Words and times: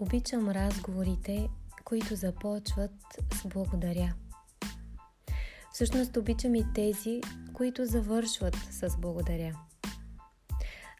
Обичам 0.00 0.48
разговорите, 0.48 1.48
които 1.84 2.16
започват 2.16 2.90
с 3.34 3.48
благодаря. 3.48 4.14
Всъщност 5.72 6.16
обичам 6.16 6.54
и 6.54 6.64
тези, 6.74 7.20
които 7.52 7.84
завършват 7.84 8.54
с 8.70 8.96
благодаря. 8.98 9.58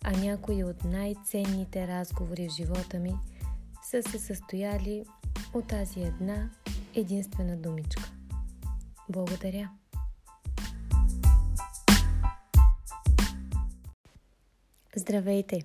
А 0.04 0.10
някои 0.10 0.64
от 0.64 0.84
най-ценните 0.84 1.88
разговори 1.88 2.48
в 2.48 2.52
живота 2.52 2.98
ми 2.98 3.14
са 3.90 4.02
се 4.02 4.18
състояли 4.18 5.04
от 5.54 5.68
тази 5.68 6.00
една 6.00 6.50
единствена 6.94 7.56
думичка. 7.56 8.12
Благодаря. 9.08 9.70
Здравейте! 14.96 15.62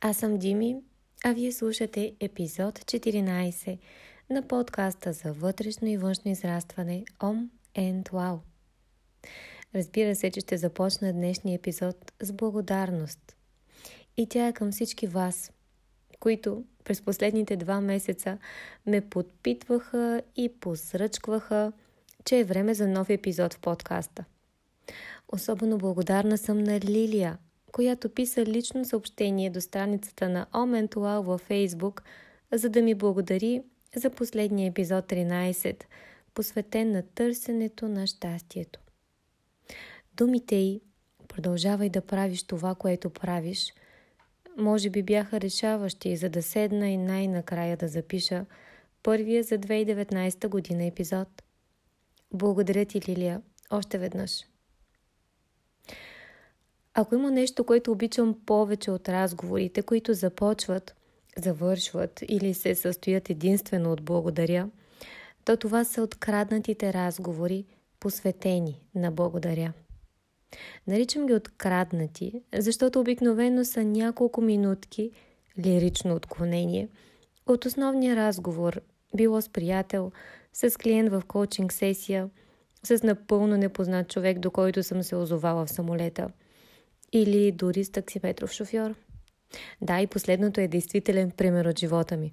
Аз 0.00 0.16
съм 0.16 0.38
Дими 0.38 0.76
а 1.24 1.32
вие 1.32 1.52
слушате 1.52 2.14
епизод 2.20 2.78
14 2.78 3.78
на 4.30 4.48
подкаста 4.48 5.12
за 5.12 5.32
вътрешно 5.32 5.88
и 5.88 5.96
външно 5.96 6.30
израстване 6.30 7.04
Om 7.20 7.48
and 7.76 8.02
Wow. 8.02 8.38
Разбира 9.74 10.14
се, 10.14 10.30
че 10.30 10.40
ще 10.40 10.56
започна 10.56 11.12
днешния 11.12 11.54
епизод 11.54 12.12
с 12.22 12.32
благодарност. 12.32 13.36
И 14.16 14.26
тя 14.28 14.46
е 14.46 14.52
към 14.52 14.72
всички 14.72 15.06
вас, 15.06 15.52
които 16.20 16.64
през 16.84 17.02
последните 17.02 17.56
два 17.56 17.80
месеца 17.80 18.38
ме 18.86 19.00
подпитваха 19.00 20.22
и 20.36 20.48
посръчкваха, 20.60 21.72
че 22.24 22.38
е 22.38 22.44
време 22.44 22.74
за 22.74 22.88
нов 22.88 23.10
епизод 23.10 23.54
в 23.54 23.60
подкаста. 23.60 24.24
Особено 25.28 25.78
благодарна 25.78 26.38
съм 26.38 26.58
на 26.58 26.80
Лилия, 26.80 27.38
която 27.72 28.08
писа 28.08 28.46
лично 28.46 28.84
съобщение 28.84 29.50
до 29.50 29.60
страницата 29.60 30.28
на 30.28 30.46
Оментуал 30.54 31.22
във 31.22 31.40
Фейсбук, 31.40 32.02
за 32.52 32.68
да 32.68 32.82
ми 32.82 32.94
благодари 32.94 33.62
за 33.96 34.10
последния 34.10 34.68
епизод 34.68 35.04
13, 35.06 35.84
посветен 36.34 36.90
на 36.92 37.02
търсенето 37.02 37.88
на 37.88 38.06
щастието. 38.06 38.80
Думите 40.16 40.56
й 40.56 40.80
продължавай 41.28 41.88
да 41.88 42.00
правиш 42.00 42.42
това, 42.42 42.74
което 42.74 43.10
правиш, 43.10 43.74
може 44.58 44.90
би 44.90 45.02
бяха 45.02 45.40
решаващи, 45.40 46.16
за 46.16 46.28
да 46.30 46.42
седна 46.42 46.88
и 46.88 46.96
най-накрая 46.96 47.76
да 47.76 47.88
запиша 47.88 48.46
първия 49.02 49.42
за 49.42 49.58
2019 49.58 50.48
година 50.48 50.84
епизод. 50.84 51.28
Благодаря 52.32 52.84
ти, 52.84 53.00
Лилия, 53.08 53.42
още 53.70 53.98
веднъж. 53.98 54.51
Ако 56.94 57.14
има 57.14 57.30
нещо, 57.30 57.64
което 57.64 57.92
обичам 57.92 58.36
повече 58.46 58.90
от 58.90 59.08
разговорите, 59.08 59.82
които 59.82 60.14
започват, 60.14 60.94
завършват 61.36 62.20
или 62.28 62.54
се 62.54 62.74
състоят 62.74 63.30
единствено 63.30 63.92
от 63.92 64.02
благодаря, 64.02 64.70
то 65.44 65.56
това 65.56 65.84
са 65.84 66.02
откраднатите 66.02 66.92
разговори, 66.92 67.64
посветени 68.00 68.80
на 68.94 69.10
благодаря. 69.10 69.72
Наричам 70.86 71.26
ги 71.26 71.34
откраднати, 71.34 72.42
защото 72.54 73.00
обикновено 73.00 73.64
са 73.64 73.84
няколко 73.84 74.40
минутки 74.40 75.10
лирично 75.58 76.14
отклонение 76.14 76.88
от 77.46 77.64
основния 77.64 78.16
разговор, 78.16 78.80
било 79.16 79.42
с 79.42 79.48
приятел, 79.48 80.12
с 80.52 80.78
клиент 80.78 81.10
в 81.10 81.22
коучинг 81.28 81.72
сесия, 81.72 82.30
с 82.82 83.02
напълно 83.02 83.56
непознат 83.56 84.08
човек, 84.08 84.38
до 84.38 84.50
който 84.50 84.82
съм 84.82 85.02
се 85.02 85.16
озовала 85.16 85.66
в 85.66 85.70
самолета– 85.70 86.28
или 87.12 87.52
дори 87.52 87.84
с 87.84 87.92
таксиметров 87.92 88.52
шофьор. 88.52 88.94
Да, 89.80 90.00
и 90.00 90.06
последното 90.06 90.60
е 90.60 90.68
действителен 90.68 91.30
пример 91.30 91.64
от 91.64 91.78
живота 91.78 92.16
ми. 92.16 92.32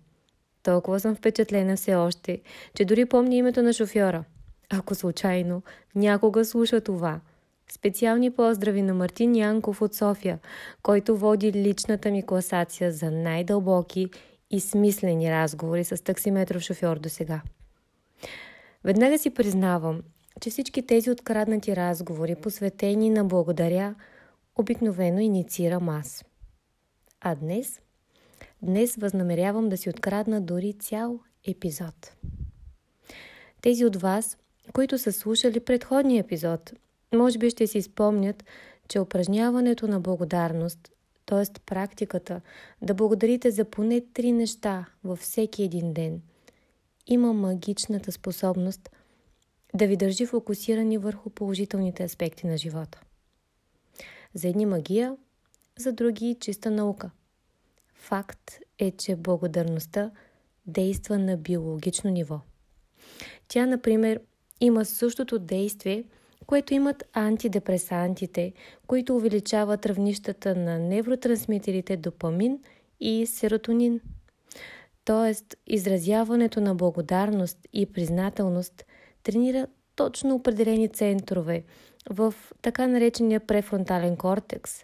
Толкова 0.63 0.99
съм 0.99 1.15
впечатлена 1.15 1.75
все 1.75 1.95
още, 1.95 2.41
че 2.73 2.85
дори 2.85 3.05
помня 3.05 3.35
името 3.35 3.61
на 3.61 3.73
шофьора. 3.73 4.23
Ако 4.69 4.95
случайно 4.95 5.63
някога 5.95 6.45
слуша 6.45 6.81
това. 6.81 7.19
Специални 7.71 8.31
поздрави 8.31 8.81
на 8.81 8.93
Мартин 8.93 9.35
Янков 9.35 9.81
от 9.81 9.95
София, 9.95 10.39
който 10.83 11.17
води 11.17 11.53
личната 11.53 12.11
ми 12.11 12.25
класация 12.25 12.91
за 12.91 13.11
най-дълбоки 13.11 14.07
и 14.51 14.59
смислени 14.59 15.31
разговори 15.31 15.83
с 15.83 16.03
таксиметров 16.03 16.61
шофьор 16.61 16.99
до 16.99 17.09
сега. 17.09 17.41
Веднага 18.83 19.17
си 19.17 19.29
признавам, 19.29 20.01
че 20.41 20.49
всички 20.49 20.85
тези 20.85 21.11
откраднати 21.11 21.75
разговори, 21.75 22.35
посветени 22.35 23.09
на 23.09 23.25
благодаря, 23.25 23.95
обикновено 24.59 25.19
инициирам 25.19 25.89
аз. 25.89 26.25
А 27.21 27.35
днес? 27.35 27.81
Днес 28.61 28.95
възнамерявам 28.95 29.69
да 29.69 29.77
си 29.77 29.89
открадна 29.89 30.41
дори 30.41 30.73
цял 30.73 31.19
епизод. 31.47 32.15
Тези 33.61 33.85
от 33.85 33.95
вас, 33.95 34.37
които 34.73 34.97
са 34.97 35.13
слушали 35.13 35.59
предходния 35.59 36.19
епизод, 36.19 36.73
може 37.15 37.37
би 37.37 37.49
ще 37.49 37.67
си 37.67 37.81
спомнят, 37.81 38.43
че 38.87 38.99
упражняването 38.99 39.87
на 39.87 39.99
благодарност, 39.99 40.91
т.е. 41.25 41.59
практиката 41.65 42.41
да 42.81 42.93
благодарите 42.93 43.51
за 43.51 43.65
поне 43.65 44.01
три 44.13 44.31
неща 44.31 44.85
във 45.03 45.19
всеки 45.19 45.63
един 45.63 45.93
ден, 45.93 46.21
има 47.07 47.33
магичната 47.33 48.11
способност 48.11 48.89
да 49.73 49.87
ви 49.87 49.97
държи 49.97 50.25
фокусирани 50.25 50.97
върху 50.97 51.29
положителните 51.29 52.03
аспекти 52.03 52.47
на 52.47 52.57
живота. 52.57 53.01
За 54.33 54.47
едни 54.47 54.65
магия, 54.65 55.15
за 55.77 55.93
други 55.93 56.37
чиста 56.39 56.71
наука. 56.71 57.11
Факт 57.93 58.59
е, 58.79 58.91
че 58.91 59.15
благодарността 59.15 60.11
действа 60.65 61.17
на 61.17 61.37
биологично 61.37 62.09
ниво. 62.09 62.39
Тя, 63.47 63.65
например, 63.65 64.21
има 64.61 64.85
същото 64.85 65.39
действие, 65.39 66.03
което 66.45 66.73
имат 66.73 67.03
антидепресантите, 67.13 68.53
които 68.87 69.15
увеличават 69.15 69.85
равнищата 69.85 70.55
на 70.55 70.79
невротрансмитерите 70.79 71.97
допамин 71.97 72.59
и 72.99 73.25
серотонин. 73.25 74.01
Тоест, 75.05 75.55
изразяването 75.67 76.61
на 76.61 76.75
благодарност 76.75 77.57
и 77.73 77.85
признателност 77.85 78.85
тренира 79.23 79.67
точно 79.95 80.35
определени 80.35 80.89
центрове 80.89 81.63
в 82.09 82.33
така 82.61 82.87
наречения 82.87 83.39
префронтален 83.39 84.17
кортекс, 84.17 84.83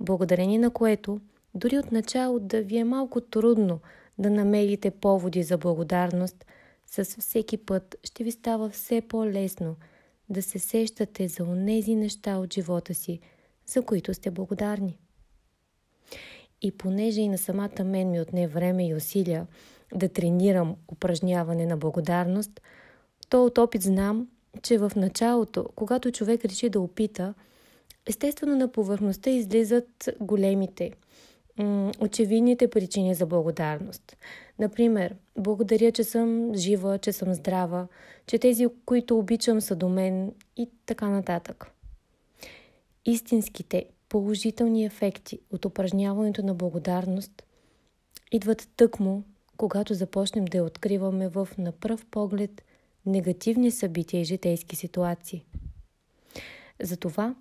благодарение 0.00 0.58
на 0.58 0.70
което 0.70 1.20
дори 1.54 1.78
от 1.78 1.92
начало 1.92 2.38
да 2.38 2.62
ви 2.62 2.76
е 2.76 2.84
малко 2.84 3.20
трудно 3.20 3.80
да 4.18 4.30
намерите 4.30 4.90
поводи 4.90 5.42
за 5.42 5.58
благодарност, 5.58 6.44
с 6.86 7.04
всеки 7.04 7.56
път 7.56 7.96
ще 8.04 8.24
ви 8.24 8.30
става 8.30 8.70
все 8.70 9.00
по-лесно 9.00 9.76
да 10.28 10.42
се 10.42 10.58
сещате 10.58 11.28
за 11.28 11.44
онези 11.44 11.94
неща 11.94 12.36
от 12.36 12.54
живота 12.54 12.94
си, 12.94 13.20
за 13.66 13.82
които 13.82 14.14
сте 14.14 14.30
благодарни. 14.30 14.98
И 16.62 16.72
понеже 16.72 17.20
и 17.20 17.28
на 17.28 17.38
самата 17.38 17.84
мен 17.84 18.10
ми 18.10 18.20
отне 18.20 18.48
време 18.48 18.88
и 18.88 18.94
усилия 18.94 19.46
да 19.94 20.08
тренирам 20.08 20.76
упражняване 20.92 21.66
на 21.66 21.76
благодарност, 21.76 22.60
то 23.28 23.44
от 23.44 23.58
опит 23.58 23.82
знам, 23.82 24.28
че 24.62 24.78
в 24.78 24.92
началото, 24.96 25.68
когато 25.74 26.10
човек 26.10 26.44
реши 26.44 26.68
да 26.68 26.80
опита, 26.80 27.34
естествено 28.06 28.56
на 28.56 28.72
повърхността 28.72 29.30
излизат 29.30 30.08
големите, 30.20 30.92
очевидните 32.00 32.70
причини 32.70 33.14
за 33.14 33.26
благодарност. 33.26 34.16
Например, 34.58 35.16
благодаря, 35.38 35.92
че 35.92 36.04
съм 36.04 36.54
жива, 36.54 36.98
че 36.98 37.12
съм 37.12 37.34
здрава, 37.34 37.86
че 38.26 38.38
тези, 38.38 38.66
които 38.86 39.18
обичам, 39.18 39.60
са 39.60 39.76
до 39.76 39.88
мен 39.88 40.32
и 40.56 40.70
така 40.86 41.08
нататък. 41.08 41.66
Истинските 43.04 43.84
положителни 44.08 44.84
ефекти 44.84 45.38
от 45.50 45.64
упражняването 45.64 46.42
на 46.42 46.54
благодарност 46.54 47.42
идват 48.32 48.68
тъкмо, 48.76 49.22
когато 49.56 49.94
започнем 49.94 50.44
да 50.44 50.58
я 50.58 50.64
откриваме 50.64 51.28
в 51.28 51.48
на 51.58 51.72
пръв 51.72 52.06
поглед 52.06 52.62
негативни 53.06 53.70
събития 53.70 54.20
и 54.20 54.24
житейски 54.24 54.76
ситуации. 54.76 55.44
Затова 56.82 57.34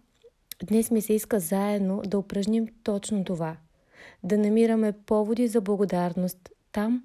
днес 0.63 0.91
ми 0.91 1.01
се 1.01 1.13
иска 1.13 1.39
заедно 1.39 2.01
да 2.05 2.17
упражним 2.17 2.67
точно 2.83 3.23
това 3.23 3.57
да 4.23 4.37
намираме 4.37 4.91
поводи 4.91 5.47
за 5.47 5.61
благодарност 5.61 6.49
там, 6.71 7.03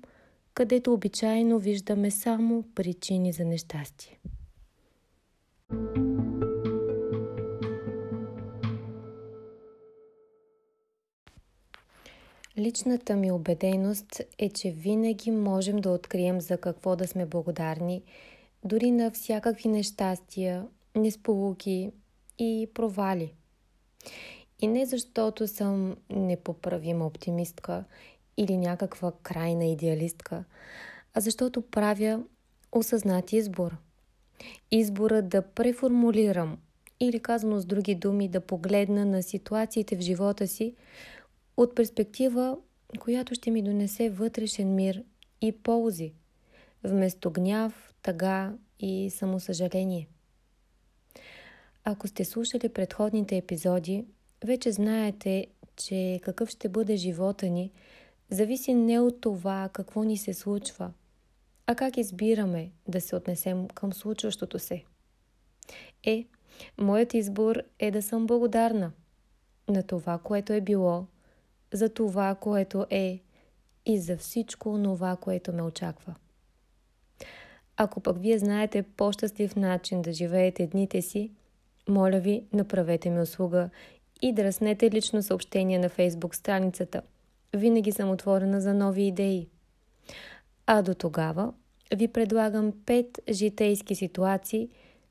където 0.54 0.92
обичайно 0.92 1.58
виждаме 1.58 2.10
само 2.10 2.64
причини 2.74 3.32
за 3.32 3.44
нещастие. 3.44 4.18
Личната 12.58 13.16
ми 13.16 13.32
убеденост 13.32 14.20
е, 14.38 14.48
че 14.48 14.70
винаги 14.70 15.30
можем 15.30 15.76
да 15.76 15.90
открием 15.90 16.40
за 16.40 16.58
какво 16.58 16.96
да 16.96 17.06
сме 17.06 17.26
благодарни 17.26 18.02
дори 18.64 18.90
на 18.90 19.10
всякакви 19.10 19.68
нещастия, 19.68 20.66
несполуки 20.94 21.90
и 22.38 22.68
провали. 22.74 23.34
И 24.60 24.66
не 24.66 24.86
защото 24.86 25.48
съм 25.48 25.96
непоправима 26.10 27.06
оптимистка 27.06 27.84
или 28.36 28.56
някаква 28.56 29.12
крайна 29.22 29.64
идеалистка, 29.64 30.44
а 31.14 31.20
защото 31.20 31.62
правя 31.62 32.24
осъзнат 32.72 33.32
избор. 33.32 33.76
Избора 34.70 35.22
да 35.22 35.42
преформулирам 35.42 36.58
или 37.00 37.20
казано 37.20 37.60
с 37.60 37.64
други 37.64 37.94
думи 37.94 38.28
да 38.28 38.40
погледна 38.40 39.04
на 39.04 39.22
ситуациите 39.22 39.96
в 39.96 40.00
живота 40.00 40.46
си 40.48 40.74
от 41.56 41.74
перспектива, 41.74 42.56
която 43.00 43.34
ще 43.34 43.50
ми 43.50 43.62
донесе 43.62 44.10
вътрешен 44.10 44.74
мир 44.74 45.02
и 45.40 45.52
ползи, 45.52 46.12
вместо 46.84 47.30
гняв, 47.30 47.94
тъга 48.06 48.52
и 48.80 49.10
самосъжаление. 49.10 50.08
Ако 51.84 52.08
сте 52.08 52.24
слушали 52.24 52.68
предходните 52.68 53.36
епизоди, 53.36 54.04
вече 54.44 54.72
знаете, 54.72 55.46
че 55.76 56.20
какъв 56.22 56.48
ще 56.48 56.68
бъде 56.68 56.96
живота 56.96 57.48
ни, 57.48 57.72
зависи 58.30 58.74
не 58.74 59.00
от 59.00 59.20
това 59.20 59.70
какво 59.72 60.02
ни 60.02 60.16
се 60.16 60.34
случва, 60.34 60.92
а 61.66 61.74
как 61.74 61.96
избираме 61.96 62.70
да 62.88 63.00
се 63.00 63.16
отнесем 63.16 63.68
към 63.68 63.92
случващото 63.92 64.58
се. 64.58 64.84
Е, 66.04 66.26
моят 66.78 67.14
избор 67.14 67.62
е 67.78 67.90
да 67.90 68.02
съм 68.02 68.26
благодарна 68.26 68.92
на 69.68 69.82
това, 69.82 70.18
което 70.18 70.52
е 70.52 70.60
било, 70.60 71.06
за 71.72 71.88
това, 71.88 72.34
което 72.34 72.86
е 72.90 73.22
и 73.86 73.98
за 73.98 74.16
всичко 74.16 74.80
това, 74.82 75.16
което 75.16 75.52
ме 75.52 75.62
очаква. 75.62 76.14
Ако 77.76 78.00
пък 78.00 78.18
вие 78.18 78.38
знаете 78.38 78.82
по-щастлив 78.82 79.56
начин 79.56 80.02
да 80.02 80.12
живеете 80.12 80.66
дните 80.66 81.02
си, 81.02 81.30
моля 81.88 82.18
ви, 82.18 82.44
направете 82.52 83.10
ми 83.10 83.20
услуга 83.20 83.70
и 84.22 84.32
драснете 84.32 84.90
лично 84.90 85.22
съобщение 85.22 85.78
на 85.78 85.88
фейсбук 85.88 86.34
страницата. 86.34 87.02
Винаги 87.56 87.92
съм 87.92 88.10
отворена 88.10 88.60
за 88.60 88.74
нови 88.74 89.02
идеи. 89.02 89.48
А 90.66 90.82
до 90.82 90.94
тогава 90.94 91.52
ви 91.94 92.08
предлагам 92.08 92.72
пет 92.86 93.20
житейски 93.30 93.94
ситуации, 93.94 94.68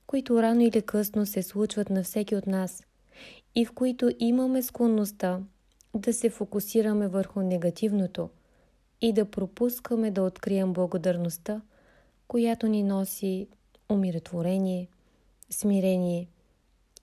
които 0.08 0.42
рано 0.42 0.62
или 0.62 0.82
късно 0.82 1.26
се 1.26 1.44
случват 1.44 1.90
на 1.90 2.04
всеки 2.04 2.36
от 2.36 2.48
нас 2.48 2.84
и 3.56 3.66
в 3.66 3.72
които 3.72 4.12
имаме 4.20 4.64
склонността 4.64 5.40
да 5.96 6.14
се 6.14 6.30
фокусираме 6.30 7.08
върху 7.08 7.42
негативното 7.42 8.30
и 9.02 9.14
да 9.14 9.26
пропускаме 9.26 10.12
да 10.12 10.22
открием 10.22 10.74
благодарността, 10.74 11.62
която 12.28 12.68
ни 12.68 12.84
носи 12.84 13.48
умиротворение, 13.90 14.88
смирение 15.50 16.28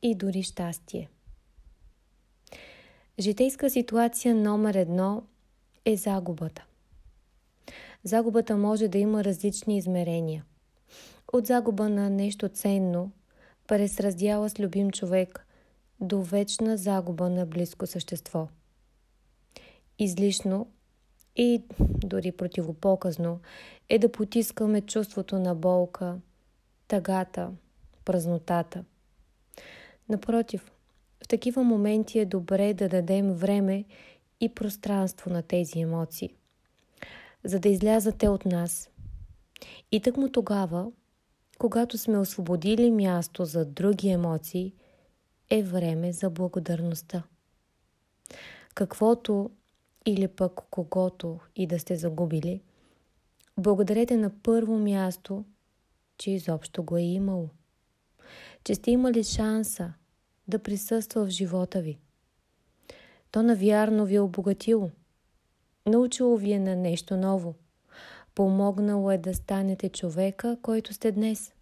и 0.03 0.15
дори 0.15 0.43
щастие. 0.43 1.09
Житейска 3.19 3.71
ситуация 3.71 4.35
номер 4.35 4.75
едно 4.75 5.23
е 5.85 5.97
загубата. 5.97 6.65
Загубата 8.05 8.57
може 8.57 8.89
да 8.89 8.99
има 8.99 9.25
различни 9.25 9.79
измерения. 9.79 10.45
От 11.33 11.47
загуба 11.47 11.89
на 11.89 12.11
нещо 12.11 12.49
ценно, 12.49 13.11
през 13.69 14.01
раздяла 14.01 14.51
с 14.51 14.61
любим 14.61 14.91
човек, 14.91 15.47
до 16.01 16.23
вечна 16.23 16.77
загуба 16.77 17.31
на 17.31 17.47
близко 17.47 17.87
същество. 17.87 18.49
Излишно 19.99 20.67
и 21.37 21.63
дори 22.05 22.33
противопоказно 22.33 23.41
е 23.89 23.99
да 23.99 24.13
потискаме 24.13 24.81
чувството 24.81 25.39
на 25.39 25.55
болка, 25.55 26.17
тъгата, 26.89 27.51
празнотата. 28.05 28.85
Напротив, 30.09 30.73
в 31.25 31.29
такива 31.29 31.63
моменти 31.63 32.19
е 32.19 32.25
добре 32.25 32.75
да 32.75 32.89
дадем 32.89 33.33
време 33.33 33.85
и 34.41 34.49
пространство 34.49 35.31
на 35.31 35.43
тези 35.43 35.81
емоции, 35.81 36.35
за 37.45 37.61
да 37.61 37.69
излязат 37.69 38.19
те 38.19 38.29
от 38.29 38.45
нас. 38.45 38.91
И 39.93 40.01
тъкмо 40.01 40.29
тогава, 40.29 40.93
когато 41.59 41.99
сме 41.99 42.19
освободили 42.19 42.91
място 42.91 43.45
за 43.45 43.65
други 43.65 44.09
емоции, 44.09 44.75
е 45.51 45.63
време 45.63 46.13
за 46.13 46.31
благодарността. 46.31 47.23
Каквото 48.75 49.51
или 50.07 50.29
пък 50.29 50.61
когото 50.71 51.39
и 51.57 51.67
да 51.67 51.79
сте 51.79 51.97
загубили, 51.97 52.61
благодарете 53.59 54.17
на 54.17 54.31
първо 54.43 54.79
място, 54.79 55.45
че 56.19 56.31
изобщо 56.31 56.83
го 56.83 56.97
е 56.97 57.03
имало. 57.03 57.49
Че 58.65 58.75
сте 58.75 58.91
имали 58.91 59.25
шанса 59.25 59.93
да 60.49 60.59
присъства 60.59 61.25
в 61.25 61.29
живота 61.29 61.81
ви. 61.81 61.99
То 63.31 63.43
навярно 63.43 64.07
ви 64.07 64.15
е 64.15 64.21
обогатило. 64.21 64.91
Научило 65.87 66.37
ви 66.37 66.53
е 66.53 66.59
на 66.59 66.77
нещо 66.77 67.17
ново. 67.17 67.55
Помогнало 68.35 69.11
е 69.11 69.19
да 69.19 69.35
станете 69.35 69.89
човека, 69.89 70.59
който 70.63 70.95
сте 70.95 71.13
днес. 71.13 71.53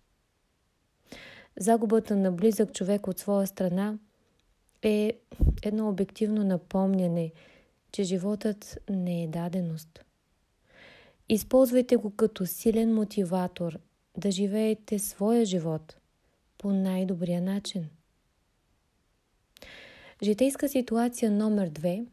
Загубата 1.60 2.16
на 2.16 2.32
близък 2.32 2.72
човек 2.72 3.06
от 3.06 3.18
своя 3.18 3.46
страна 3.46 3.98
е 4.82 5.18
едно 5.62 5.88
обективно 5.88 6.44
напомняне, 6.44 7.32
че 7.92 8.02
животът 8.02 8.78
не 8.90 9.22
е 9.22 9.28
даденост. 9.28 10.04
Използвайте 11.28 11.96
го 11.96 12.10
като 12.16 12.46
силен 12.46 12.94
мотиватор 12.94 13.78
да 14.16 14.30
живеете 14.30 14.98
своя 14.98 15.44
живот 15.44 15.96
по 16.58 16.72
най-добрия 16.72 17.42
начин– 17.42 17.88
Житейска 20.22 20.68
ситуация 20.68 21.30
номер 21.30 21.68
две 21.68 22.04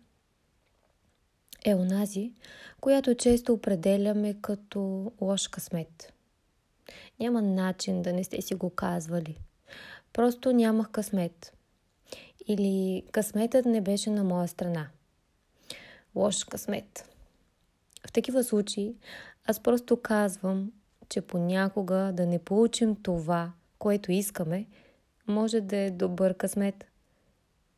е 1.66 1.76
онази, 1.76 2.32
която 2.82 3.16
често 3.16 3.54
определяме 3.54 4.34
като 4.42 5.12
лош 5.22 5.48
късмет. 5.48 6.14
Няма 7.20 7.42
начин 7.42 8.02
да 8.02 8.14
не 8.14 8.24
сте 8.24 8.42
си 8.42 8.56
го 8.56 8.70
казвали. 8.70 9.38
Просто 10.14 10.52
нямах 10.52 10.90
късмет. 10.90 11.54
Или 12.48 13.04
късметът 13.12 13.66
не 13.66 13.82
беше 13.82 14.10
на 14.10 14.24
моя 14.24 14.48
страна. 14.48 14.90
Лош 16.18 16.44
късмет. 16.44 17.10
В 18.08 18.12
такива 18.12 18.44
случаи 18.44 18.96
аз 19.46 19.60
просто 19.60 20.02
казвам, 20.02 20.72
че 21.10 21.22
понякога 21.22 22.12
да 22.14 22.26
не 22.26 22.40
получим 22.40 22.96
това, 22.96 23.52
което 23.80 24.12
искаме, 24.12 24.66
може 25.28 25.62
да 25.62 25.78
е 25.78 25.92
добър 25.92 26.34
късмет– 26.34 26.86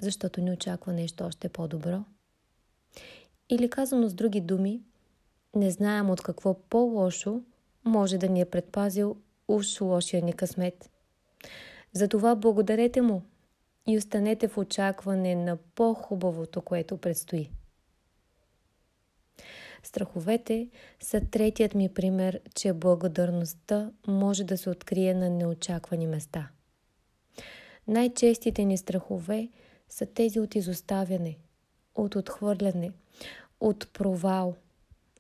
защото 0.02 0.42
ни 0.42 0.52
очаква 0.52 0.94
нещо 0.94 1.24
още 1.24 1.50
по-добро. 1.50 2.04
Или 3.50 3.70
казано 3.70 4.08
с 4.08 4.14
други 4.14 4.42
думи, 4.42 4.82
не 5.56 5.72
знаем 5.72 6.10
от 6.10 6.22
какво 6.22 6.54
по-лошо 6.54 7.42
може 7.86 8.18
да 8.18 8.30
ни 8.30 8.42
е 8.42 8.46
предпазил 8.46 9.18
уж 9.48 9.82
лошия 9.82 10.24
ни 10.24 10.34
късмет. 10.34 10.90
Затова 11.94 12.36
благодарете 12.36 13.02
му 13.02 13.22
и 13.88 13.98
останете 13.98 14.48
в 14.48 14.58
очакване 14.58 15.36
на 15.36 15.58
по-хубавото, 15.76 16.62
което 16.62 16.98
предстои. 16.98 17.50
Страховете 19.84 20.70
са 21.00 21.22
третият 21.32 21.76
ми 21.76 21.94
пример, 21.94 22.40
че 22.56 22.74
благодарността 22.74 23.92
може 24.08 24.44
да 24.44 24.58
се 24.58 24.70
открие 24.70 25.14
на 25.14 25.30
неочаквани 25.30 26.08
места. 26.08 26.50
Най-честите 27.88 28.66
ни 28.66 28.78
страхове– 28.78 29.50
са 29.90 30.06
тези 30.06 30.40
от 30.40 30.56
изоставяне, 30.56 31.38
от 31.96 32.16
отхвърляне, 32.16 32.92
от 33.60 33.94
провал, 33.94 34.56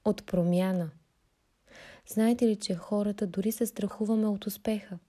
от 0.06 0.25
промяна. 0.25 0.92
Знаете 2.08 2.48
ли, 2.48 2.56
че 2.56 2.75
хората 2.75 3.28
дори 3.28 3.51
се 3.51 3.66
страхуваме 3.66 4.28
от 4.28 4.46
успеха? 4.46 5.00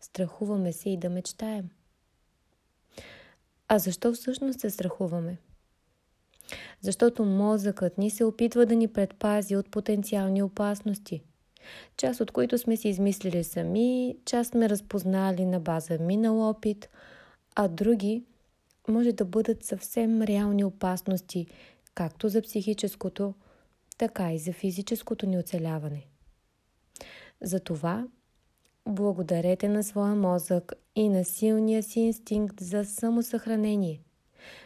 Страхуваме 0.00 0.72
се 0.72 0.90
и 0.90 0.96
да 0.96 1.10
мечтаем. 1.10 1.70
А 3.68 3.78
защо 3.78 4.12
всъщност 4.12 4.60
се 4.60 4.70
страхуваме? 4.70 5.38
Защото 6.80 7.24
мозъкът 7.24 7.98
ни 7.98 8.10
се 8.10 8.24
опитва 8.24 8.66
да 8.66 8.76
ни 8.76 8.88
предпази 8.88 9.56
от 9.56 9.70
потенциални 9.70 10.42
опасности, 10.42 11.22
част 11.96 12.20
от 12.20 12.30
които 12.30 12.58
сме 12.58 12.76
си 12.76 12.88
измислили 12.88 13.44
сами, 13.44 14.16
част 14.24 14.50
сме 14.50 14.68
разпознали 14.68 15.44
на 15.44 15.60
база 15.60 15.98
минал 16.00 16.48
опит, 16.48 16.88
а 17.54 17.68
други– 17.68 18.24
може 18.88 19.12
да 19.12 19.24
бъдат 19.24 19.64
съвсем 19.64 20.22
реални 20.22 20.64
опасности, 20.64 21.46
както 21.94 22.28
за 22.28 22.42
психическото, 22.42 23.34
така 23.98 24.32
и 24.32 24.38
за 24.38 24.52
физическото 24.52 25.26
ни 25.26 25.38
оцеляване. 25.38 26.06
Затова 27.40 28.06
благодарете 28.88 29.68
на 29.68 29.84
своя 29.84 30.14
мозък 30.14 30.72
и 30.94 31.08
на 31.08 31.24
силния 31.24 31.82
си 31.82 32.00
инстинкт 32.00 32.60
за 32.60 32.84
самосъхранение. 32.84 34.00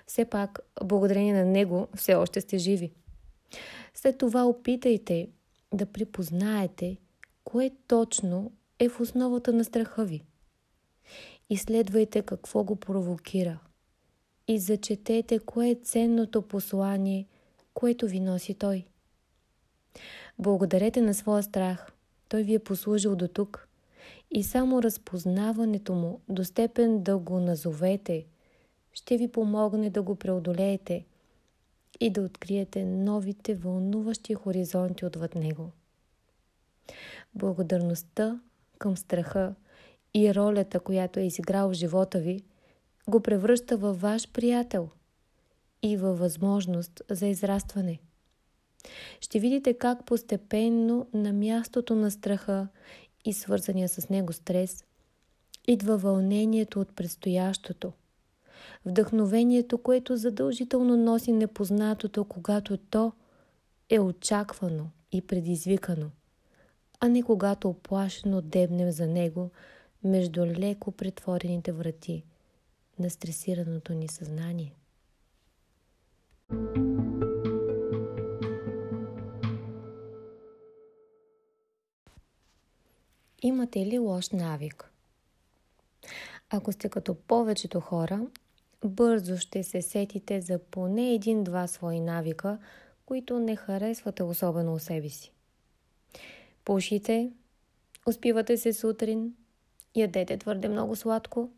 Все 0.06 0.24
пак, 0.24 0.58
благодарение 0.84 1.34
на 1.34 1.44
него, 1.44 1.88
все 1.94 2.14
още 2.14 2.40
сте 2.40 2.58
живи. 2.58 2.92
След 3.94 4.18
това 4.18 4.44
опитайте 4.44 5.28
да 5.74 5.86
припознаете 5.86 6.96
кое 7.44 7.70
точно 7.86 8.52
е 8.78 8.88
в 8.88 9.00
основата 9.00 9.52
на 9.52 9.64
страха 9.64 10.04
ви. 10.04 10.22
Изследвайте 11.50 12.22
какво 12.22 12.64
го 12.64 12.76
провокира– 12.76 13.58
и 14.50 14.58
зачетете 14.58 15.38
кое 15.38 15.68
е 15.68 15.74
ценното 15.74 16.42
послание, 16.42 17.26
което 17.74 18.06
ви 18.06 18.20
носи 18.20 18.54
той. 18.54 18.86
Благодарете 20.38 21.00
на 21.00 21.14
своя 21.14 21.42
страх. 21.42 21.92
Той 22.28 22.42
ви 22.42 22.54
е 22.54 22.58
послужил 22.58 23.16
до 23.16 23.28
тук. 23.28 23.68
И 24.30 24.42
само 24.42 24.82
разпознаването 24.82 25.94
му 25.94 26.20
до 26.28 26.44
степен 26.44 27.02
да 27.02 27.18
го 27.18 27.40
назовете, 27.40 28.26
ще 28.92 29.16
ви 29.16 29.28
помогне 29.28 29.90
да 29.90 30.02
го 30.02 30.16
преодолеете 30.16 31.04
и 32.00 32.10
да 32.10 32.20
откриете 32.20 32.84
новите 32.84 33.54
вълнуващи 33.54 34.34
хоризонти 34.34 35.04
отвъд 35.04 35.34
него. 35.34 35.70
Благодарността 37.34 38.40
към 38.78 38.96
страха 38.96 39.54
и 40.14 40.34
ролята, 40.34 40.80
която 40.80 41.20
е 41.20 41.22
изиграл 41.22 41.68
в 41.68 41.72
живота 41.72 42.18
ви, 42.18 42.42
го 43.08 43.20
превръща 43.20 43.76
във 43.76 44.00
ваш 44.00 44.32
приятел 44.32 44.88
и 45.82 45.96
във 45.96 46.18
възможност 46.18 47.02
за 47.10 47.26
израстване. 47.26 47.98
Ще 49.20 49.40
видите 49.40 49.74
как 49.74 50.06
постепенно 50.06 51.06
на 51.14 51.32
мястото 51.32 51.94
на 51.94 52.10
страха 52.10 52.68
и 53.24 53.32
свързания 53.32 53.88
с 53.88 54.08
него 54.08 54.32
стрес 54.32 54.84
идва 55.68 55.96
вълнението 55.96 56.80
от 56.80 56.96
предстоящото. 56.96 57.92
Вдъхновението, 58.84 59.78
което 59.78 60.16
задължително 60.16 60.96
носи 60.96 61.32
непознатото, 61.32 62.24
когато 62.24 62.76
то 62.76 63.12
е 63.90 64.00
очаквано 64.00 64.90
и 65.12 65.20
предизвикано, 65.20 66.10
а 67.00 67.08
не 67.08 67.22
когато 67.22 67.68
оплашено 67.68 68.40
дебнем 68.40 68.90
за 68.90 69.06
него 69.06 69.50
между 70.04 70.46
леко 70.46 70.92
претворените 70.92 71.72
врати 71.72 72.24
на 72.98 73.10
стресираното 73.10 73.92
ни 73.92 74.08
съзнание. 74.08 74.74
Имате 83.42 83.86
ли 83.86 83.98
лош 83.98 84.30
навик? 84.30 84.92
Ако 86.50 86.72
сте 86.72 86.88
като 86.88 87.14
повечето 87.14 87.80
хора, 87.80 88.26
бързо 88.84 89.36
ще 89.36 89.62
се 89.62 89.82
сетите 89.82 90.40
за 90.40 90.58
поне 90.58 91.14
един-два 91.14 91.66
свои 91.66 92.00
навика, 92.00 92.58
които 93.06 93.38
не 93.38 93.56
харесвате 93.56 94.22
особено 94.22 94.74
у 94.74 94.78
себе 94.78 95.08
си. 95.08 95.32
Пушите, 96.64 97.32
успивате 98.06 98.56
се 98.56 98.72
сутрин, 98.72 99.34
ядете 99.94 100.36
твърде 100.36 100.68
много 100.68 100.96
сладко, 100.96 101.50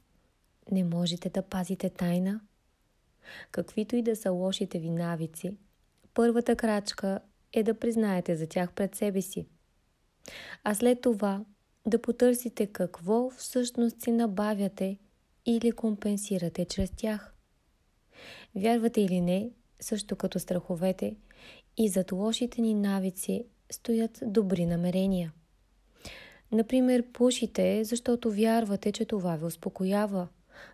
не 0.71 0.85
можете 0.85 1.29
да 1.29 1.43
пазите 1.43 1.91
тайна. 1.91 2.41
Каквито 3.51 3.97
и 3.97 4.03
да 4.03 4.17
са 4.17 4.31
лошите 4.31 4.79
ви 4.79 4.91
навици, 4.91 5.57
първата 6.15 6.57
крачка 6.57 7.21
е 7.53 7.63
да 7.63 7.75
признаете 7.79 8.37
за 8.37 8.47
тях 8.47 8.73
пред 8.73 8.95
себе 8.95 9.23
си. 9.23 9.47
А 10.65 10.75
след 10.75 11.01
това 11.01 11.45
да 11.87 12.03
потърсите 12.03 12.67
какво 12.67 13.31
всъщност 13.31 14.03
си 14.03 14.13
набавяте 14.13 14.99
или 15.47 15.73
компенсирате 15.73 16.65
чрез 16.65 16.91
тях. 16.97 17.35
Вярвате 18.55 19.01
или 19.01 19.21
не, 19.21 19.51
също 19.81 20.17
като 20.17 20.39
страховете, 20.39 21.17
и 21.77 21.89
зад 21.89 22.13
лошите 22.13 22.61
ни 22.61 22.75
навици 22.75 23.45
стоят 23.71 24.19
добри 24.23 24.67
намерения. 24.67 25.33
Например, 26.53 27.05
пушите, 27.13 27.85
защото 27.85 28.33
вярвате, 28.33 28.93
че 28.93 29.05
това 29.05 29.37
ви 29.37 29.45
успокоява, 29.45 30.29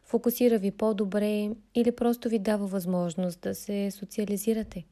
фокусира 0.05 0.59
ви 0.59 0.71
по-добре 0.71 1.51
или 1.75 1.93
просто 1.93 2.29
ви 2.29 2.39
дава 2.39 2.67
възможност 2.67 3.41
да 3.41 3.55
се 3.55 3.91
социализирате. 3.91 4.85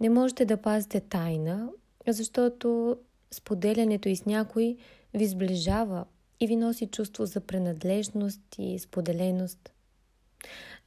Не 0.00 0.10
можете 0.10 0.44
да 0.44 0.56
пазите 0.56 1.00
тайна, 1.00 1.68
защото 2.08 2.96
споделянето 3.30 4.08
и 4.08 4.16
с 4.16 4.26
някой 4.26 4.76
ви 5.14 5.26
сближава 5.26 6.04
и 6.40 6.46
ви 6.46 6.56
носи 6.56 6.86
чувство 6.86 7.26
за 7.26 7.40
принадлежност 7.40 8.40
и 8.58 8.78
споделеност. 8.78 9.72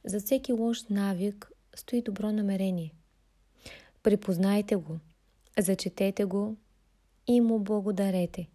За 0.04 0.20
всеки 0.20 0.52
лош 0.52 0.84
навик 0.90 1.50
стои 1.74 2.02
добро 2.02 2.32
намерение. 2.32 2.92
Припознайте 4.02 4.76
го, 4.76 4.98
зачетете 5.58 6.24
го 6.24 6.56
и 7.26 7.40
му 7.40 7.58
благодарете. 7.58 8.48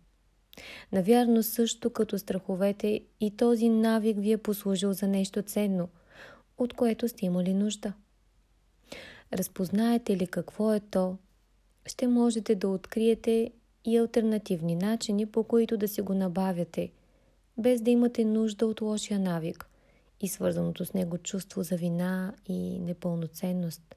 Навярно 0.92 1.44
също 1.44 1.90
като 1.90 2.20
страховете 2.20 3.02
и 3.20 3.38
този 3.38 3.70
навик 3.70 4.18
ви 4.20 4.32
е 4.32 4.38
послужил 4.38 4.94
за 4.94 5.08
нещо 5.08 5.42
ценно, 5.42 5.90
от 6.58 6.74
което 6.74 7.08
сте 7.08 7.26
имали 7.26 7.54
нужда. 7.54 7.94
Разпознаете 9.34 10.18
ли 10.18 10.28
какво 10.28 10.74
е 10.74 10.80
то, 10.80 11.18
ще 11.86 12.08
можете 12.08 12.56
да 12.56 12.70
откриете 12.70 13.52
и 13.90 13.98
альтернативни 13.98 14.76
начини, 14.76 15.26
по 15.26 15.44
които 15.44 15.78
да 15.78 15.88
си 15.88 16.02
го 16.02 16.14
набавяте, 16.14 16.92
без 17.58 17.82
да 17.82 17.92
имате 17.92 18.26
нужда 18.26 18.68
от 18.68 18.82
лошия 18.82 19.20
навик 19.20 19.70
и 20.22 20.28
свързаното 20.28 20.86
с 20.86 20.94
него 20.94 21.18
чувство 21.18 21.64
за 21.64 21.76
вина 21.76 22.34
и 22.48 22.80
непълноценност. 22.80 23.96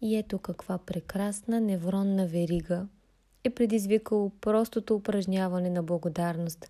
И 0.00 0.16
ето 0.16 0.38
каква 0.38 0.78
прекрасна 0.78 1.60
невронна 1.60 2.26
верига 2.26 2.86
е 3.44 3.50
предизвикало 3.50 4.30
простото 4.30 4.94
упражняване 4.94 5.70
на 5.70 5.82
благодарност 5.82 6.68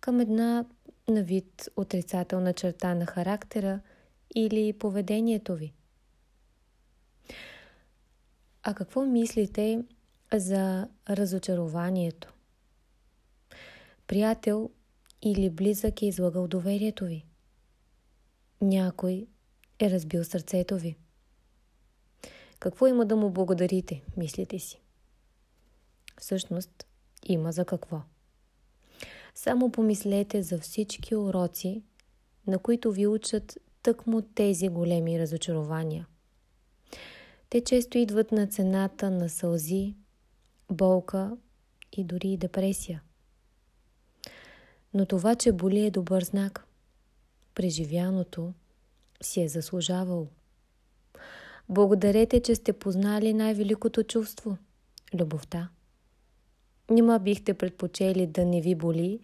към 0.00 0.20
една 0.20 0.64
на 1.08 1.22
вид 1.22 1.68
отрицателна 1.76 2.52
черта 2.52 2.94
на 2.94 3.06
характера 3.06 3.80
или 4.34 4.72
поведението 4.72 5.54
ви. 5.54 5.72
А 8.62 8.74
какво 8.74 9.06
мислите 9.06 9.82
за 10.34 10.88
разочарованието. 11.10 12.32
Приятел 14.06 14.70
или 15.22 15.50
близък 15.50 16.02
е 16.02 16.06
излагал 16.06 16.48
доверието 16.48 17.04
ви. 17.04 17.24
Някой 18.60 19.26
е 19.78 19.90
разбил 19.90 20.24
сърцето 20.24 20.78
ви. 20.78 20.96
Какво 22.58 22.86
има 22.86 23.06
да 23.06 23.16
му 23.16 23.30
благодарите, 23.30 24.02
мислите 24.16 24.58
си? 24.58 24.82
Всъщност, 26.20 26.86
има 27.26 27.52
за 27.52 27.64
какво. 27.64 28.02
Само 29.34 29.72
помислете 29.72 30.42
за 30.42 30.58
всички 30.58 31.16
уроци, 31.16 31.82
на 32.46 32.58
които 32.58 32.92
ви 32.92 33.06
учат 33.06 33.58
тъкмо 33.82 34.22
тези 34.22 34.68
големи 34.68 35.20
разочарования. 35.20 36.06
Те 37.50 37.60
често 37.60 37.98
идват 37.98 38.32
на 38.32 38.46
цената 38.46 39.10
на 39.10 39.28
сълзи, 39.28 39.94
болка 40.70 41.36
и 41.92 42.04
дори 42.04 42.28
и 42.28 42.36
депресия. 42.36 43.02
Но 44.94 45.06
това, 45.06 45.34
че 45.34 45.52
боли 45.52 45.80
е 45.80 45.90
добър 45.90 46.24
знак. 46.24 46.66
Преживяното 47.54 48.52
си 49.22 49.42
е 49.42 49.48
заслужавало. 49.48 50.26
Благодарете, 51.68 52.40
че 52.40 52.54
сте 52.54 52.72
познали 52.72 53.34
най-великото 53.34 54.02
чувство– 54.02 54.56
любовта. 55.14 55.68
Нима 56.90 57.18
бихте 57.18 57.54
предпочели 57.54 58.26
да 58.26 58.44
не 58.44 58.60
ви 58.60 58.74
боли, 58.74 59.20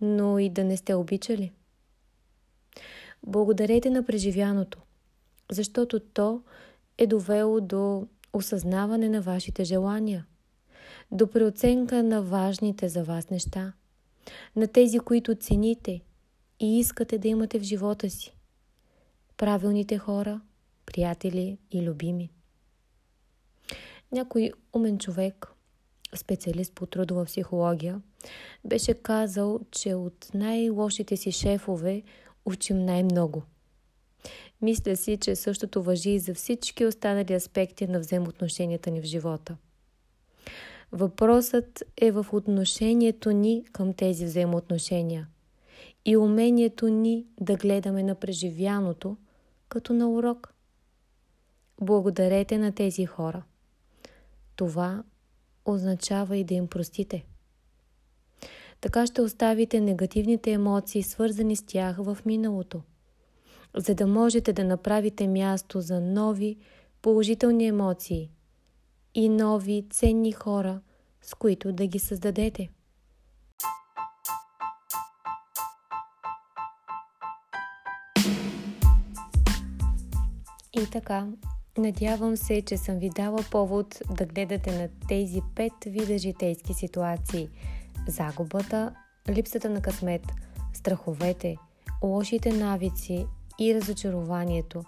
но 0.00 0.38
и 0.38 0.50
да 0.50 0.64
не 0.64 0.76
сте 0.76 0.94
обичали. 0.94 1.52
Благодарете 3.26 3.90
на 3.90 4.06
преживяното, 4.06 4.82
защото 5.52 6.00
то 6.00 6.42
е 6.98 7.06
довело 7.06 7.60
до 7.60 8.06
осъзнаване 8.32 9.08
на 9.08 9.20
вашите 9.22 9.64
желания– 9.64 10.26
до 11.10 11.30
преоценка 11.30 12.02
на 12.02 12.22
важните 12.22 12.88
за 12.88 13.04
вас 13.04 13.30
неща, 13.30 13.72
на 14.56 14.66
тези, 14.66 14.98
които 14.98 15.34
цените 15.34 16.00
и 16.60 16.78
искате 16.78 17.18
да 17.18 17.28
имате 17.28 17.58
в 17.58 17.62
живота 17.62 18.10
си. 18.10 18.36
Правилните 19.36 19.98
хора, 19.98 20.40
приятели 20.86 21.58
и 21.70 21.82
любими. 21.82 22.30
Някой 24.12 24.52
умен 24.72 24.98
човек, 24.98 25.46
специалист 26.16 26.72
по 26.74 26.86
трудова 26.86 27.24
психология, 27.24 28.02
беше 28.64 28.94
казал, 28.94 29.60
че 29.70 29.94
от 29.94 30.30
най-лошите 30.34 31.16
си 31.16 31.32
шефове 31.32 32.02
учим 32.44 32.84
най-много. 32.84 33.42
Мисля 34.62 34.96
си, 34.96 35.16
че 35.16 35.36
същото 35.36 35.82
въжи 35.82 36.10
и 36.10 36.18
за 36.18 36.34
всички 36.34 36.84
останали 36.84 37.34
аспекти 37.34 37.86
на 37.86 37.98
взаимоотношенията 37.98 38.90
ни 38.90 39.00
в 39.00 39.04
живота– 39.04 39.56
Въпросът 40.92 41.84
е 41.96 42.10
в 42.10 42.26
отношението 42.32 43.30
ни 43.30 43.64
към 43.72 43.94
тези 43.94 44.24
взаимоотношения 44.24 45.28
и 46.04 46.16
умението 46.16 46.88
ни 46.88 47.26
да 47.40 47.56
гледаме 47.56 48.02
на 48.02 48.14
преживяното 48.14 49.16
като 49.68 49.92
на 49.92 50.10
урок. 50.10 50.54
Благодарете 51.80 52.58
на 52.58 52.72
тези 52.72 53.06
хора. 53.06 53.42
Това 54.56 55.02
означава 55.64 56.36
и 56.36 56.44
да 56.44 56.54
им 56.54 56.66
простите. 56.68 57.26
Така 58.80 59.06
ще 59.06 59.22
оставите 59.22 59.80
негативните 59.80 60.52
емоции, 60.52 61.02
свързани 61.02 61.56
с 61.56 61.62
тях 61.62 61.96
в 61.96 62.18
миналото, 62.26 62.82
за 63.76 63.94
да 63.94 64.06
можете 64.06 64.52
да 64.52 64.64
направите 64.64 65.28
място 65.28 65.80
за 65.80 66.00
нови, 66.00 66.56
положителни 67.02 67.66
емоции 67.66 68.30
и 69.16 69.28
нови 69.28 69.84
ценни 69.90 70.32
хора, 70.32 70.80
с 71.22 71.34
които 71.34 71.72
да 71.72 71.86
ги 71.86 71.98
създадете. 71.98 72.68
И 80.72 80.90
така, 80.92 81.26
надявам 81.78 82.36
се, 82.36 82.62
че 82.62 82.76
съм 82.76 82.98
ви 82.98 83.10
дала 83.10 83.38
повод 83.50 84.02
да 84.16 84.26
гледате 84.26 84.78
на 84.78 84.88
тези 85.08 85.40
пет 85.54 85.72
вида 85.86 86.18
житейски 86.18 86.74
ситуации. 86.74 87.48
Загубата, 88.08 88.94
липсата 89.28 89.70
на 89.70 89.82
късмет, 89.82 90.22
страховете, 90.74 91.56
лошите 92.02 92.52
навици 92.52 93.26
и 93.60 93.74
разочарованието 93.74 94.84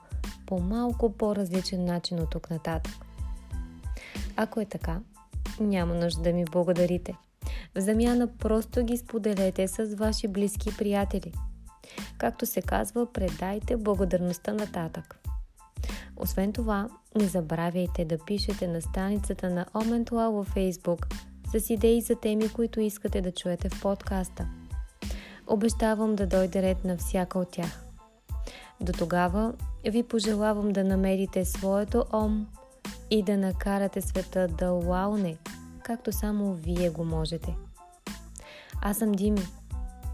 по 0.47 0.61
малко 0.61 1.13
по-различен 1.13 1.85
начин 1.85 2.21
от 2.21 2.31
тук 2.31 2.51
нататък. 2.51 3.08
Ако 4.37 4.61
е 4.61 4.65
така, 4.65 5.01
няма 5.61 5.95
нужда 5.95 6.23
да 6.23 6.33
ми 6.33 6.45
благодарите. 6.45 7.15
В 7.75 7.81
замяна 7.81 8.27
просто 8.27 8.85
ги 8.85 8.97
споделете 8.97 9.69
с 9.69 9.95
ваши 9.95 10.29
близки 10.29 10.77
приятели. 10.79 11.33
Както 12.19 12.47
се 12.47 12.63
казва, 12.63 13.13
предайте 13.13 13.77
благодарността 13.77 14.53
нататък. 14.53 15.19
Освен 16.17 16.53
това, 16.53 16.89
не 17.17 17.25
забравяйте 17.25 18.05
да 18.05 18.19
пишете 18.19 18.67
на 18.67 18.83
страницата 18.83 19.51
на 19.51 19.67
Оментуал 19.75 20.33
във 20.33 20.55
Facebook 20.55 21.15
с 21.57 21.71
идеи 21.71 22.01
за 22.01 22.15
теми, 22.15 22.49
които 22.49 22.81
искате 22.81 23.21
да 23.21 23.33
чуете 23.33 23.69
в 23.69 23.83
подкаста. 23.83 24.49
Обещавам 25.47 26.17
да 26.17 26.27
дойде 26.27 26.63
ред 26.63 26.85
на 26.85 26.97
всяка 26.97 27.39
от 27.39 27.51
тях. 27.51 27.85
До 28.81 28.93
тогава 28.93 29.55
ви 29.85 30.03
пожелавам 30.03 30.73
да 30.73 30.85
намерите 30.85 31.45
своето 31.45 32.05
ом 32.13 32.47
и 33.11 33.23
да 33.23 33.37
накарате 33.37 34.01
света 34.01 34.49
да 34.49 34.71
лауне, 34.71 35.37
както 35.85 36.13
само 36.13 36.55
вие 36.55 36.91
го 36.91 37.05
можете. 37.05 37.57
Аз 38.83 38.99
съм 38.99 39.13
Дими 39.13 39.43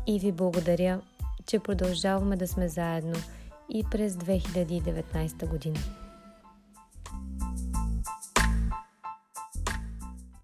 и 0.06 0.18
ви 0.18 0.32
благодаря, 0.32 1.00
че 1.46 1.58
продължаваме 1.58 2.36
да 2.36 2.48
сме 2.48 2.68
заедно– 2.68 3.14
и 3.70 3.84
през 3.90 4.14
2019 4.14 5.48
година. 5.48 5.78